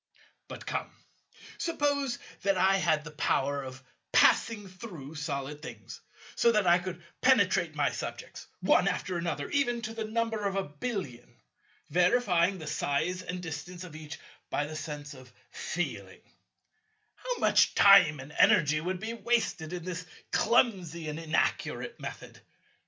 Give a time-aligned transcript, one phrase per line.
[0.47, 0.89] But come,
[1.59, 6.01] suppose that I had the power of passing through solid things,
[6.35, 10.55] so that I could penetrate my subjects, one after another, even to the number of
[10.55, 11.31] a billion,
[11.91, 14.17] verifying the size and distance of each
[14.49, 16.21] by the sense of feeling:
[17.13, 22.41] How much time and energy would be wasted in this clumsy and inaccurate method!